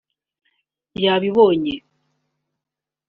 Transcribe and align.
yabibonye 1.03 1.73